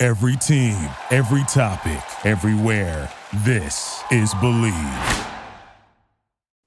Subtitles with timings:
[0.00, 0.76] Every team,
[1.10, 3.12] every topic, everywhere.
[3.38, 5.26] This is Believe.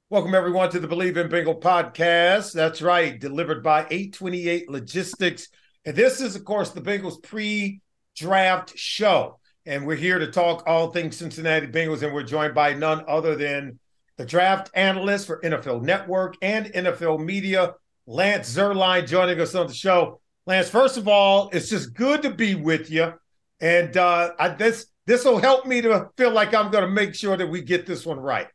[0.09, 2.51] Welcome, everyone, to the Believe in Bengal podcast.
[2.51, 5.47] That's right, delivered by 828 Logistics.
[5.85, 7.79] And this is, of course, the Bengals pre
[8.17, 9.39] draft show.
[9.65, 12.03] And we're here to talk all things Cincinnati Bengals.
[12.03, 13.79] And we're joined by none other than
[14.17, 19.73] the draft analyst for NFL Network and NFL Media, Lance Zierlein, joining us on the
[19.73, 20.19] show.
[20.45, 23.13] Lance, first of all, it's just good to be with you.
[23.61, 27.15] And uh, I, this this will help me to feel like I'm going to make
[27.15, 28.47] sure that we get this one right.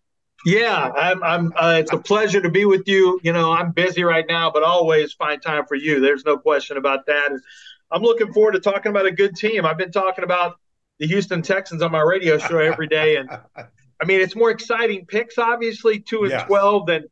[0.45, 1.23] Yeah, I'm.
[1.25, 3.19] I'm uh, it's a pleasure to be with you.
[3.23, 6.01] You know, I'm busy right now, but always find time for you.
[6.01, 7.31] There's no question about that.
[7.91, 9.65] I'm looking forward to talking about a good team.
[9.65, 10.57] I've been talking about
[10.99, 15.07] the Houston Texans on my radio show every day, and I mean, it's more exciting
[15.07, 16.47] picks, obviously, two and yes.
[16.47, 17.05] twelve than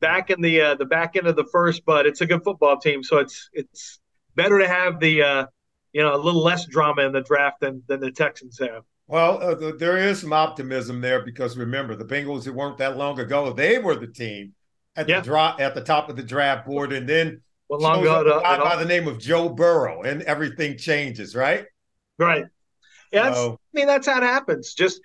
[0.00, 1.84] back in the uh, the back end of the first.
[1.84, 4.00] But it's a good football team, so it's it's
[4.34, 5.46] better to have the uh,
[5.92, 8.84] you know a little less drama in the draft than than the Texans have.
[9.06, 12.46] Well, uh, there is some optimism there because remember the Bengals.
[12.46, 14.54] It weren't that long ago; they were the team
[14.96, 15.20] at yeah.
[15.20, 18.42] the drop at the top of the draft board, and then well, long ago, a
[18.42, 21.66] guy by the name of Joe Burrow, and everything changes, right?
[22.18, 22.44] Right.
[23.12, 24.74] Yeah, so, I mean that's how it happens.
[24.74, 25.00] Just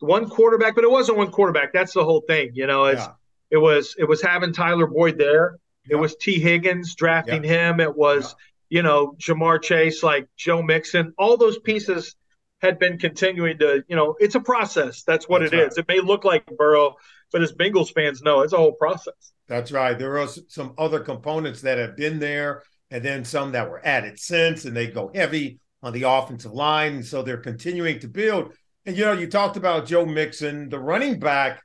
[0.00, 1.72] one quarterback, but it wasn't one quarterback.
[1.72, 2.84] That's the whole thing, you know.
[2.84, 3.12] It's yeah.
[3.50, 5.58] it was it was having Tyler Boyd there.
[5.86, 5.96] Yeah.
[5.96, 7.80] It was Tee Higgins drafting him.
[7.80, 8.36] It was
[8.68, 11.12] you know Ja'Marr Chase, like Joe Mixon.
[11.18, 12.16] All those pieces
[12.60, 15.02] had been continuing to, you know, it's a process.
[15.04, 15.66] That's what That's it right.
[15.68, 15.78] is.
[15.78, 16.96] It may look like Burrow,
[17.30, 19.32] but as Bengals fans know, it's a whole process.
[19.46, 19.98] That's right.
[19.98, 24.18] There are some other components that have been there, and then some that were added
[24.18, 26.96] since, and they go heavy on the offensive line.
[26.96, 28.52] And so they're continuing to build.
[28.84, 31.62] And, you know, you talked about Joe Mixon, the running back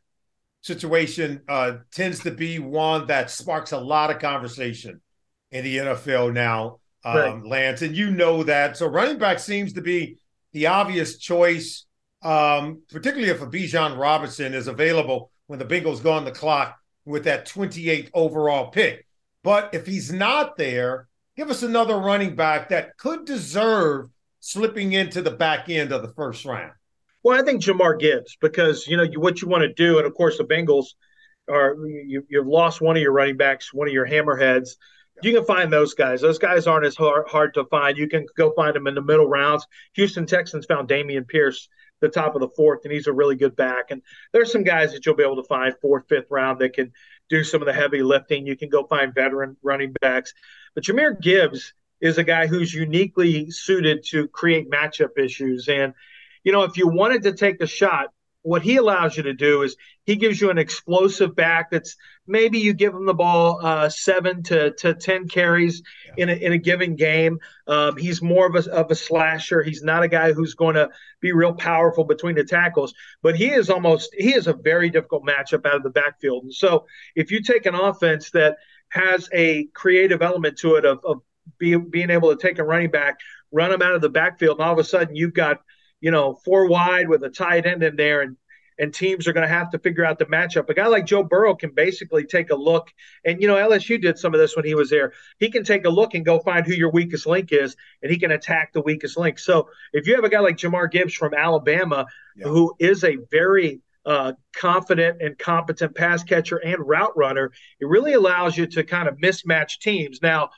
[0.62, 5.02] situation uh, tends to be one that sparks a lot of conversation
[5.52, 7.46] in the NFL now, um, right.
[7.46, 7.82] Lance.
[7.82, 8.78] And you know that.
[8.78, 10.18] So running back seems to be
[10.52, 11.86] the obvious choice,
[12.22, 16.78] um, particularly if a Bijan Robinson is available when the Bengals go on the clock
[17.06, 19.06] with that 28th overall pick.
[19.44, 24.10] But if he's not there, give us another running back that could deserve
[24.40, 26.72] slipping into the back end of the first round.
[27.24, 30.06] Well, I think Jahmyr Gibbs because you know you, what you want to do, and
[30.06, 30.88] of course the Bengals
[31.50, 34.72] are you, you've lost one of your running backs, one of your hammerheads
[35.24, 36.22] you can find those guys.
[36.22, 37.98] Those guys aren't as hard, hard to find.
[37.98, 39.66] You can go find them in the middle rounds.
[39.94, 41.70] Houston Texans found Dameon Pierce
[42.02, 43.90] the top of the fourth, and he's a really good back.
[43.90, 44.02] And
[44.34, 46.92] there's some guys that you'll be able to find fourth, fifth round that can
[47.30, 48.46] do some of the heavy lifting.
[48.46, 50.34] You can go find veteran running backs.
[50.76, 55.70] But Jahmyr Gibbs is a guy who's uniquely suited to create matchup issues.
[55.70, 55.94] And,
[56.44, 58.08] you know, if you wanted to take a shot,
[58.44, 61.96] what he allows you to do is he gives you an explosive back that's
[62.28, 66.24] maybe you give him the ball uh, seven to, to 10 carries yeah.
[66.24, 67.40] in, a, in a given game.
[67.68, 69.64] Um, he's more of a, of a slasher.
[69.64, 70.90] He's not a guy who's going to
[71.22, 75.24] be real powerful between the tackles, but he is almost, he is a very difficult
[75.26, 76.44] matchup out of the backfield.
[76.44, 78.58] And so if you take an offense that
[78.90, 81.22] has a creative element to it of, of
[81.58, 83.20] be, being able to take a running back,
[83.54, 85.62] run him out of the backfield, and all of a sudden you've got–
[86.04, 88.36] you know, four wide with a tight end in there, and
[88.78, 90.68] and teams are going to have to figure out the matchup.
[90.68, 92.92] A guy like Joe Burrow can basically take a look,
[93.24, 95.14] and you know, LSU did some of this when he was there.
[95.40, 98.20] He can take a look and go find who your weakest link is, and he
[98.20, 99.40] can attack the weakest link.
[99.40, 102.48] So if you have a guy like Jahmyr Gibbs from Alabama, yeah.
[102.48, 107.50] who is a very uh, confident and competent pass catcher and route runner,
[107.80, 110.20] it really allows you to kind of mismatch teams.
[110.22, 110.50] Now,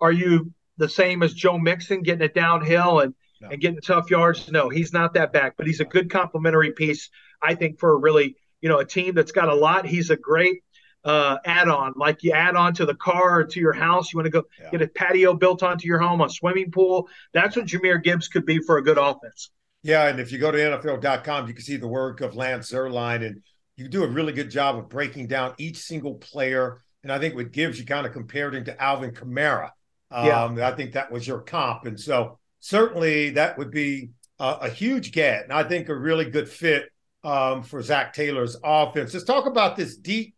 [0.00, 3.48] are you the same as Joe Mixon getting it downhill and no.
[3.48, 4.50] and getting tough yards.
[4.50, 7.10] No, he's not that back, but he's a good complementary piece,
[7.42, 9.86] I think, for a really, you know, a team that's got a lot.
[9.86, 10.62] He's a great
[11.04, 14.12] uh, add-on, like you add on to the car or to your house.
[14.12, 14.70] You want to go yeah.
[14.70, 17.08] get a patio built onto your home, a swimming pool.
[17.32, 19.50] That's what Jahmyr Gibbs could be for a good offense.
[19.82, 23.26] Yeah, and if you go to NFL.com, you can see the work of Lance Zierlein,
[23.26, 23.42] and
[23.76, 26.82] you do a really good job of breaking down each single player.
[27.02, 29.70] And I think with Gibbs, you kind of compared him to Alvin Kamara.
[30.10, 30.68] Um, yeah.
[30.68, 31.84] I think that was your comp.
[31.84, 34.08] And so certainly that would be
[34.38, 36.86] a, a huge get, and I think a really good fit
[37.22, 39.12] um, for Zac Taylor's offense.
[39.12, 40.34] Let's talk about this deep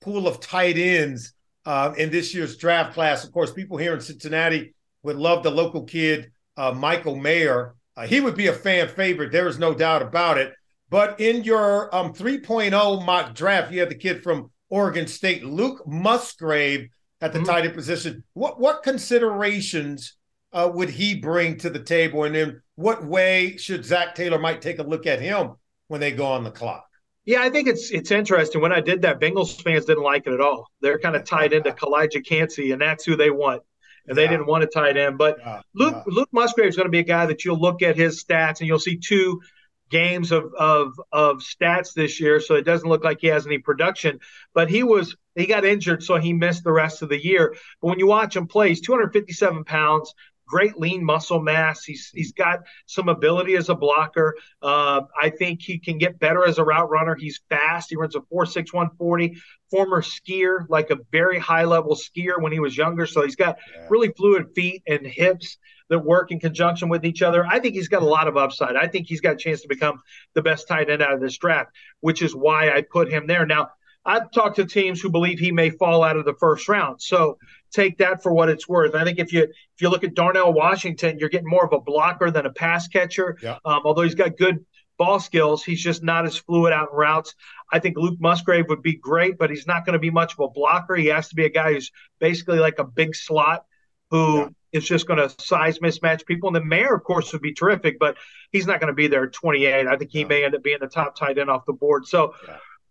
[0.00, 1.34] pool of tight ends
[1.66, 3.24] uh, in this year's draft class.
[3.24, 8.06] Of course, people here in Cincinnati would love the local kid uh, Michael Mayer Uh,
[8.06, 9.30] he would be a fan favorite.
[9.30, 10.54] There is no doubt about it.
[10.88, 15.82] But in your um, 3.0 mock draft, you had the kid from Oregon State, Luke
[15.86, 16.88] Musgrave,
[17.20, 17.48] at the mm-hmm.
[17.48, 18.24] tight end position.
[18.34, 20.15] What what considerations
[20.56, 24.62] uh, would he bring to the table, and then what way should Zac Taylor might
[24.62, 25.56] take a look at him
[25.88, 26.86] when they go on the clock?
[27.26, 28.62] Yeah, I think it's it's interesting.
[28.62, 30.70] When I did that, Bengals fans didn't like it at all.
[30.80, 33.62] They're kind of tied into Calijah Kancey, and that's who they want.
[34.08, 35.18] And they didn't want to tight end.
[35.18, 36.02] But yeah, Luke yeah.
[36.06, 38.68] Luke Musgrave is going to be a guy that you'll look at his stats and
[38.68, 39.42] you'll see two
[39.90, 43.58] games of of of stats this year, so it doesn't look like he has any
[43.58, 44.20] production.
[44.54, 47.54] But he was he got injured, so he missed the rest of the year.
[47.82, 50.14] But when you watch him play, he's 257 pounds,
[50.46, 51.84] great lean muscle mass.
[51.84, 54.36] He's he's got some ability as a blocker.
[54.62, 57.14] Uh, I think he can get better as a route runner.
[57.14, 57.90] He's fast.
[57.90, 59.36] He runs a 4.6 140.
[59.70, 63.06] Former skier, like a very high level skier when he was younger.
[63.06, 63.86] So he's got yeah.
[63.90, 65.58] really fluid feet and hips
[65.88, 67.44] that work in conjunction with each other.
[67.46, 68.76] I think he's got a lot of upside.
[68.76, 70.00] I think he's got a chance to become
[70.34, 71.70] the best tight end out of this draft,
[72.00, 73.46] which is why I put him there.
[73.46, 73.70] Now,
[74.04, 77.02] I've talked to teams who believe he may fall out of the first round.
[77.02, 77.38] So
[77.76, 78.94] take that for what it's worth.
[78.94, 81.80] I think if you if you look at Darnell Washington, you're getting more of a
[81.80, 83.36] blocker than a pass catcher.
[83.42, 83.58] Yeah.
[83.64, 84.64] Um, although he's got good
[84.98, 87.34] ball skills, he's just not as fluid out in routes.
[87.70, 90.40] I think Luke Musgrave would be great, but he's not going to be much of
[90.40, 90.96] a blocker.
[90.96, 93.66] He has to be a guy who's basically like a big slot
[94.10, 94.48] who yeah.
[94.72, 96.48] is just going to size mismatch people.
[96.48, 98.16] And the Mayer, of course, would be terrific, but
[98.52, 99.86] he's not going to be there at 28.
[99.86, 100.26] I think he yeah.
[100.26, 102.06] may end up being the top tight end off the board.
[102.06, 102.34] So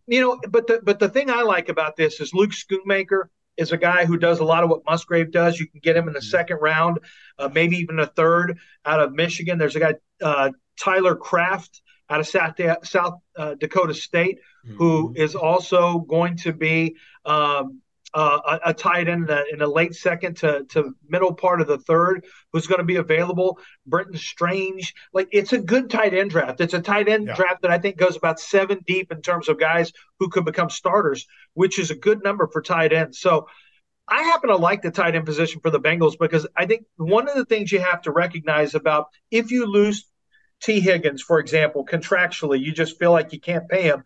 [0.07, 3.71] you know, but the but the thing I like about this is Luke Schoonmaker is
[3.71, 5.59] a guy who does a lot of what Musgrave does.
[5.59, 6.29] You can get him in the mm-hmm.
[6.29, 6.99] second round,
[7.39, 9.57] uh, maybe even a third out of Michigan.
[9.57, 14.77] There's a guy uh, Tyler Kraft out of South, South uh, Dakota State, mm-hmm.
[14.77, 17.81] who is also going to be um,
[18.15, 21.59] uh, a, a, tight end in a, in a, late second to, to middle part
[21.59, 23.59] of the third who's going to be available.
[23.85, 26.61] Brenton Strange, like it's a good tight end draft.
[26.61, 27.35] It's a tight end yeah.
[27.35, 30.69] draft that I think goes about seven deep in terms of guys who could become
[30.69, 33.19] starters, which is a good number for tight ends.
[33.19, 33.49] So
[34.07, 37.27] I happen to like the tight end position for the Bengals because I think one
[37.27, 40.05] of the things you have to recognize about if you lose
[40.61, 44.05] Tee Higgins, for example, contractually, you just feel like you can't pay him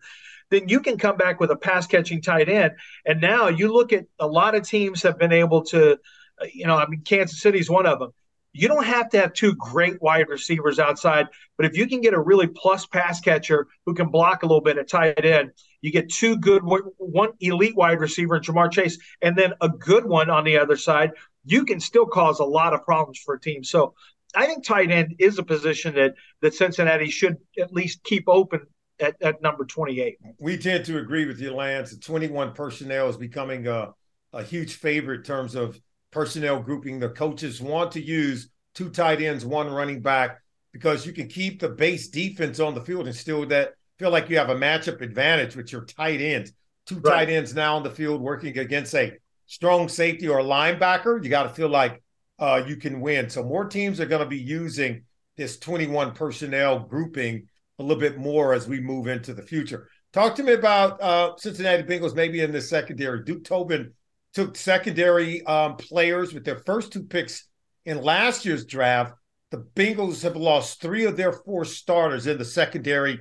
[0.50, 2.72] then you can come back with a pass catching tight end.
[3.06, 6.66] And now you look at a lot of teams have been able to, uh, you
[6.66, 8.10] know, I mean, Kansas City's one of them.
[8.52, 12.14] You don't have to have two great wide receivers outside, but if you can get
[12.14, 15.52] a really plus pass catcher who can block a little bit at tight end,
[15.82, 20.04] you get two good, one elite wide receiver in Ja'Marr Chase, and then a good
[20.04, 21.12] one on the other side.
[21.44, 23.62] You can still cause a lot of problems for a team.
[23.62, 23.94] So
[24.34, 28.66] I think tight end is a position that that Cincinnati should at least keep open
[29.00, 30.18] at, at number 28.
[30.38, 31.90] We tend to agree with you, Lance.
[31.90, 33.92] The 21 personnel is becoming a,
[34.32, 35.80] a huge favorite in terms of
[36.10, 37.00] personnel grouping.
[37.00, 40.40] The coaches want to use two tight ends, one running back,
[40.72, 44.30] because you can keep the base defense on the field and still that feel like
[44.30, 46.52] you have a matchup advantage with your tight ends.
[46.86, 47.26] Two right.
[47.26, 51.22] tight ends now on the field working against a strong safety or linebacker.
[51.22, 52.02] You got to feel like
[52.38, 53.28] uh, you can win.
[53.28, 55.02] So more teams are going to be using
[55.36, 57.48] this 21 personnel grouping
[57.80, 59.88] a little bit more as we move into the future.
[60.12, 63.24] Talk to me about uh, Cincinnati Bengals, maybe in the secondary.
[63.24, 63.92] Duke Tobin
[64.34, 67.48] took secondary um, players with their first two picks
[67.86, 69.14] in last year's draft.
[69.50, 73.20] The Bengals have lost three of their four starters in the secondary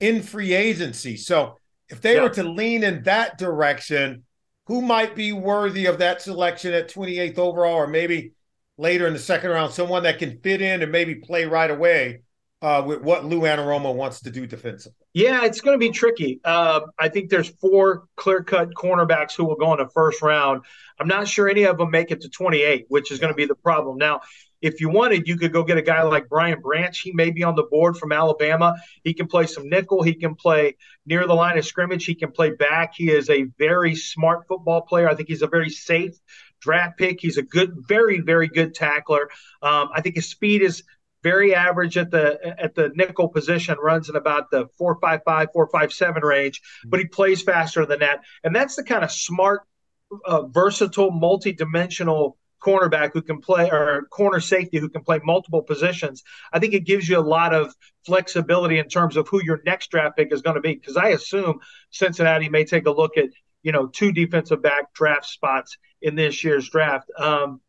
[0.00, 1.16] in free agency.
[1.16, 1.56] So
[1.88, 2.22] if they yeah.
[2.22, 4.24] were to lean in that direction,
[4.66, 8.32] who might be worthy of that selection at 28th overall, or maybe
[8.76, 12.20] later in the second round, someone that can fit in and maybe play right away
[12.62, 14.96] uh, with what Lou Anarumo wants to do defensively?
[15.14, 16.40] Yeah, it's going to be tricky.
[16.44, 20.62] Uh, I think there's four clear cut cornerbacks who will go in the first round.
[20.98, 23.46] I'm not sure any of them make it to 28, which is going to be
[23.46, 23.96] the problem.
[23.96, 24.20] Now,
[24.60, 26.98] if you wanted, you could go get a guy like Brian Branch.
[26.98, 28.74] He may be on the board from Alabama.
[29.04, 30.02] He can play some nickel.
[30.02, 30.76] He can play
[31.06, 32.04] near the line of scrimmage.
[32.04, 32.92] He can play back.
[32.94, 35.08] He is a very smart football player.
[35.08, 36.14] I think he's a very safe
[36.60, 37.20] draft pick.
[37.20, 39.30] He's a good, very, very good tackler.
[39.62, 40.82] Um, I think his speed is
[41.22, 46.60] very average at the at the nickel position, runs in about the 455, 457 range,
[46.84, 48.20] but he plays faster than that.
[48.42, 49.62] And that's the kind of smart,
[50.24, 56.22] uh, versatile, multi-dimensional cornerback who can play or corner safety who can play multiple positions.
[56.52, 57.74] I think it gives you a lot of
[58.04, 60.74] flexibility in terms of who your next draft pick is going to be.
[60.74, 61.60] Because I assume
[61.90, 63.28] Cincinnati may take a look at
[63.62, 67.10] you know two defensive back draft spots in this year's draft.
[67.18, 67.60] Um,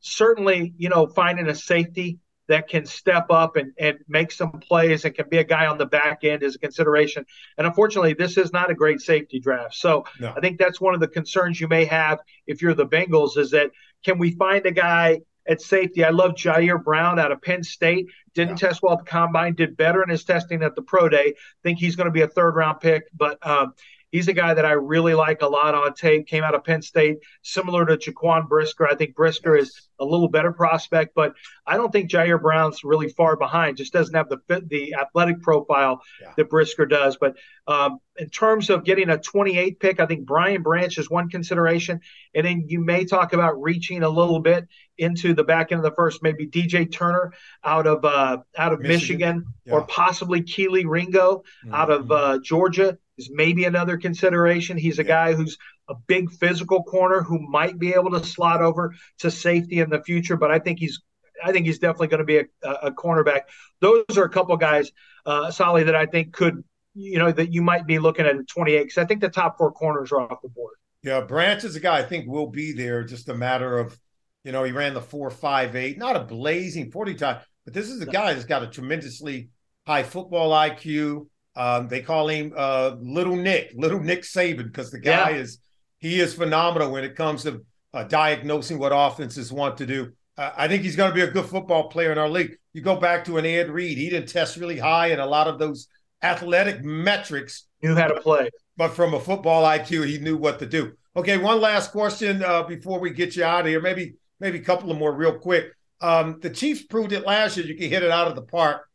[0.00, 5.04] certainly, you know, finding a safety that can step up and, and make some plays
[5.04, 7.24] and can be a guy on the back end is a consideration.
[7.58, 9.74] And unfortunately, this is not a great safety draft.
[9.74, 10.32] So no.
[10.36, 13.50] I think that's one of the concerns you may have if you're the Bengals is
[13.50, 13.70] that
[14.04, 16.04] can we find a guy at safety.
[16.04, 18.06] I love Ji'Ayir Brown out of Penn State.
[18.34, 18.68] Didn't yeah.
[18.68, 21.34] test well at the combine, did better in his testing at the pro day.
[21.62, 23.74] Think he's going to be a third round pick, but um,
[24.10, 26.26] He's a guy that I really like a lot on tape.
[26.26, 28.86] Came out of Penn State, similar to Jaquan Brisker.
[28.86, 31.34] I think Brisker is a little better prospect, but
[31.66, 33.78] I don't think Ji'Ayir Brown's really far behind.
[33.78, 36.32] Just doesn't have the the athletic profile yeah.
[36.36, 37.16] that Brisker does.
[37.16, 37.36] But
[37.66, 42.00] um, in terms of getting a 28 pick, I think Brian Branch is one consideration,
[42.34, 45.84] and then you may talk about reaching a little bit into the back end of
[45.84, 47.32] the first, maybe DJ Turner
[47.64, 49.72] out of uh, out of Michigan, Michigan yeah.
[49.72, 51.74] or possibly Kelee Ringo mm-hmm.
[51.74, 54.76] out of uh, Georgia is maybe another consideration.
[54.76, 55.58] He's a guy who's
[55.88, 60.02] a big physical corner who might be able to slot over to safety in the
[60.02, 61.00] future, but I think he's
[61.44, 63.42] I think he's definitely going to be a, a cornerback.
[63.80, 64.90] Those are a couple guys,
[65.26, 68.48] uh, Solly, that I think could, you know, that you might be looking at at
[68.48, 70.76] 28 because I think the top four corners are off the board.
[71.02, 73.04] Yeah, Branch is a guy I think will be there.
[73.04, 73.98] Just a matter of,
[74.44, 77.90] you know, he ran the four five eight, not a blazing 40 time, but this
[77.90, 79.50] is a guy that's got a tremendously
[79.86, 81.26] high football IQ.
[81.56, 85.36] Um, they call him uh, Little Nick, Little Nick Saban, because the guy yeah.
[85.36, 85.58] is
[85.98, 90.12] he is phenomenal when it comes to uh, diagnosing what offenses want to do.
[90.36, 92.56] Uh, I think he's going to be a good football player in our league.
[92.74, 95.48] You go back to an Ed Reed; he didn't test really high in a lot
[95.48, 95.88] of those
[96.22, 97.64] athletic metrics.
[97.82, 100.92] Knew how to play, but from a football IQ, he knew what to do.
[101.16, 103.80] Okay, one last question uh, before we get you out of here.
[103.80, 105.72] Maybe maybe a couple of more real quick.
[106.02, 107.64] Um, the Chiefs proved it last year.
[107.64, 108.86] You can hit it out of the park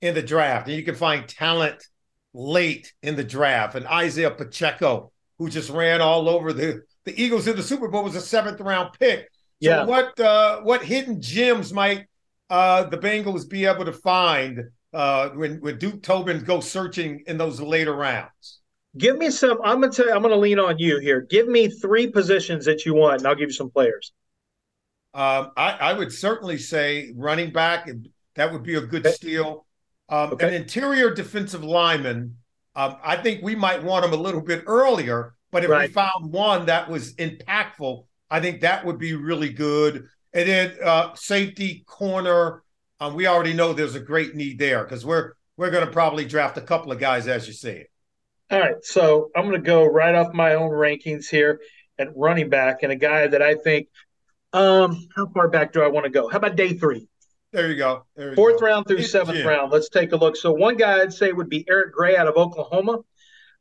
[0.00, 1.86] in the draft, and you can find talent
[2.32, 3.74] late in the draft.
[3.74, 8.04] And Isaiah Pacheco, who just ran all over the, the Eagles in the Super Bowl,
[8.04, 9.28] was a seventh round pick.
[9.62, 9.84] So yeah.
[9.84, 12.06] what uh, what hidden gems might
[12.48, 17.36] uh, the Bengals be able to find uh, when when Duke Tobin goes searching in
[17.36, 18.60] those later rounds?
[18.96, 19.58] Give me some.
[19.62, 21.20] I'm gonna tell you, I'm gonna lean on you here.
[21.20, 24.12] Give me three positions that you want, and I'll give you some players.
[25.12, 27.88] Um, I, I would certainly say running back.
[28.36, 29.66] That would be a good steal.
[30.10, 30.48] Um, okay.
[30.48, 32.36] An interior defensive lineman,
[32.74, 35.88] um, I think we might want him a little bit earlier, but if right.
[35.88, 40.08] we found one that was impactful, I think that would be really good.
[40.32, 42.62] And then uh, safety corner,
[42.98, 46.24] um, we already know there's a great need there because we're we're going to probably
[46.24, 47.90] draft a couple of guys as you see it.
[48.50, 51.60] All right, so I'm going to go right off my own rankings here
[51.98, 53.88] at running back, and a guy that I think,
[54.52, 56.28] um, how far back do I want to go?
[56.28, 57.09] How about day three?
[57.52, 58.04] There you go.
[58.14, 58.66] There you Fourth go.
[58.66, 59.72] round through seventh round.
[59.72, 60.36] Let's take a look.
[60.36, 62.98] So one guy I'd say would be Eric Gray out of Oklahoma.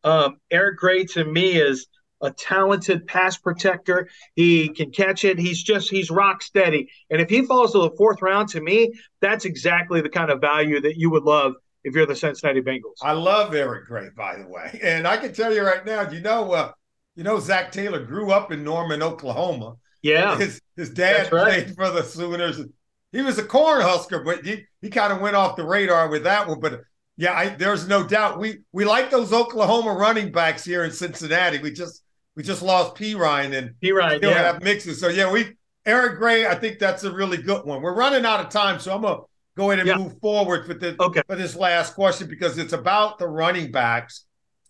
[0.03, 1.87] Um, Eric Gray to me is
[2.21, 4.09] a talented pass protector.
[4.35, 5.39] He can catch it.
[5.39, 6.89] He's just he's rock steady.
[7.09, 10.41] And if he falls to the fourth round, to me, that's exactly the kind of
[10.41, 11.53] value that you would love
[11.83, 12.97] if you're the Cincinnati Bengals.
[13.01, 16.09] I love Eric Gray, by the way, and I can tell you right now.
[16.09, 16.71] You know, uh,
[17.15, 19.75] you know, Zac Taylor grew up in Norman, Oklahoma.
[20.01, 21.65] Yeah, his his dad right.
[21.65, 22.61] played for the Sooners
[23.11, 26.23] he was a corn husker, but he, he kind of went off the radar with
[26.23, 26.59] that one.
[26.59, 26.81] But
[27.17, 31.59] yeah, I, there's no doubt we we like those Oklahoma running backs here in Cincinnati.
[31.59, 32.03] We just
[32.35, 34.43] we just lost Perine and Perine still yeah.
[34.43, 34.99] have mixes.
[34.99, 36.45] So yeah, we Eric Gray.
[36.45, 37.81] I think that's a really good one.
[37.81, 39.21] We're running out of time, so I'm gonna
[39.57, 39.97] go ahead and yeah.
[39.97, 41.21] move forward with the okay.
[41.27, 44.25] for this last question because it's about the running backs.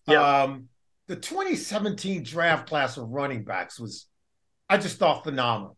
[0.07, 0.43] Yeah.
[0.43, 0.69] Um,
[1.07, 4.07] the 2017 draft class of running backs was,
[4.69, 5.75] I just thought phenomenal.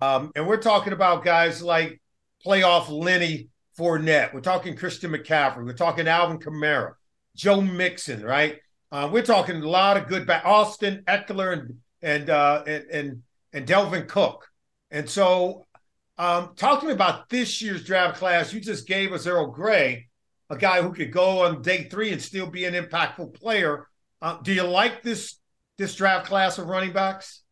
[0.00, 2.00] Um, and we're talking about guys like
[2.44, 4.32] playoff Lenny Fournette.
[4.32, 5.64] We're talking Christian McCaffrey.
[5.64, 6.92] We're talking Alvin Kamara,
[7.34, 8.58] Joe Mixon, right?
[8.90, 13.22] Uh, we're talking a lot of good back Austin Ekeler and and uh, and, and
[13.52, 14.46] and Dalvin Cook.
[14.90, 15.64] And so,
[16.18, 16.54] um,
[16.84, 20.08] me about this year's draft class, you just gave us Earl Gray,
[20.50, 23.88] a guy who could go on day three and still be an impactful player.
[24.22, 25.38] Uh, do you like this
[25.78, 27.42] this draft class of running backs?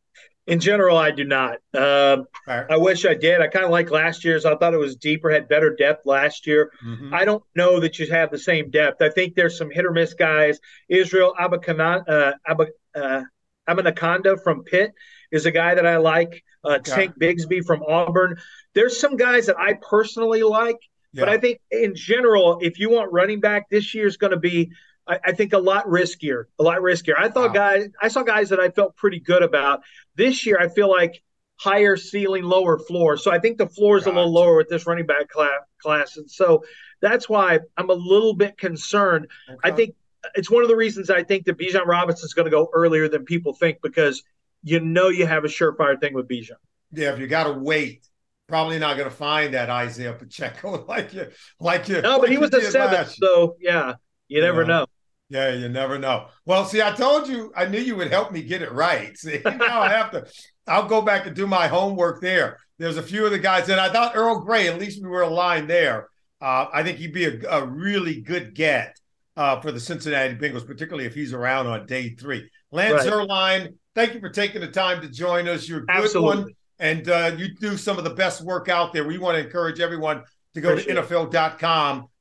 [0.47, 1.57] In general, I do not.
[1.73, 2.67] Um, right.
[2.69, 3.41] I wish I did.
[3.41, 4.45] I kind of like last year's.
[4.45, 6.71] I thought it was deeper, had better depth last year.
[6.85, 7.15] Mm-hmm.
[7.15, 9.01] I don't know that you have the same depth.
[9.01, 10.61] I think there's some hit or miss guys.
[10.89, 14.93] Israel Abakana, uh, Ab- uh, from Pitt
[15.33, 16.45] is a guy that I like.
[16.63, 18.37] Uh, Tank Bigsby from Auburn.
[18.75, 20.79] There's some guys that I personally like,
[21.13, 21.25] yeah.
[21.25, 24.39] but I think in general, if you want running back, this year is going to
[24.39, 24.71] be
[25.07, 27.15] I, I, think a lot riskier, a lot riskier.
[27.19, 27.55] I thought wow.
[27.55, 29.83] guys, I saw guys that I felt pretty good about
[30.17, 30.59] this year.
[30.59, 31.23] I feel like
[31.57, 33.17] higher ceiling, lower floor.
[33.17, 34.15] So I think the floor is gotcha.
[34.15, 36.65] a little lower with this running back class, class, and so
[37.01, 39.29] that's why I'm a little bit concerned.
[39.49, 39.59] Okay.
[39.63, 39.95] I think
[40.35, 43.09] it's one of the reasons I think that Bijan Robinson is going to go earlier
[43.09, 44.23] than people think because
[44.63, 46.53] you know you have a surefire thing with Bijan.
[46.93, 48.09] Yeah, if you got to wait,
[48.49, 51.29] probably not going to find that Isaiah Pacheco like you,
[51.61, 52.01] like you.
[52.01, 53.95] No, but like he was the seventh, so yeah,
[54.29, 54.69] you never yeah.
[54.69, 54.87] know.
[55.35, 56.29] Yeah, you never know.
[56.47, 59.19] Well, see, I told you I knew you would help me get it right.
[59.19, 60.27] See, now I have to.
[60.69, 62.59] I'll go back and do my homework there.
[62.79, 64.69] There's a few of the guys, and I thought Earl Gray.
[64.69, 66.09] At least we were aligned there.
[66.41, 68.97] Uh, I think he'd be a, a really good get
[69.37, 72.49] uh, for the Cincinnati Bengals, particularly if he's around on day three.
[72.71, 73.13] Lance right.
[73.13, 75.69] Zierlein, thank you for taking the time to join us.
[75.69, 76.45] You're a good Absolutely.
[76.45, 79.05] one, and uh, you do some of the best work out there.
[79.05, 80.23] We want to encourage everyone
[80.55, 82.07] to go Appreciate to NFL.com